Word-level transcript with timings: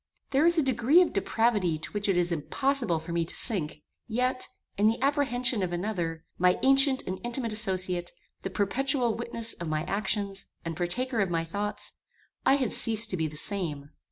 There 0.31 0.47
is 0.47 0.57
a 0.57 0.63
degree 0.63 0.99
of 1.03 1.13
depravity 1.13 1.77
to 1.77 1.91
which 1.91 2.09
it 2.09 2.17
is 2.17 2.31
impossible 2.31 2.97
for 2.97 3.11
me 3.11 3.23
to 3.23 3.35
sink; 3.35 3.83
yet, 4.07 4.47
in 4.75 4.87
the 4.87 4.99
apprehension 4.99 5.61
of 5.61 5.71
another, 5.71 6.25
my 6.39 6.57
ancient 6.63 7.03
and 7.05 7.21
intimate 7.23 7.53
associate, 7.53 8.09
the 8.41 8.49
perpetual 8.49 9.13
witness 9.13 9.53
of 9.53 9.67
my 9.69 9.83
actions, 9.83 10.47
and 10.65 10.75
partaker 10.75 11.19
of 11.19 11.29
my 11.29 11.45
thoughts, 11.45 11.97
I 12.47 12.55
had 12.55 12.71
ceased 12.71 13.11
to 13.11 13.17
be 13.17 13.27
the 13.27 13.37
same. 13.37 13.91